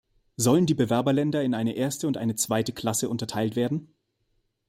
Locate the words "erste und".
1.75-2.17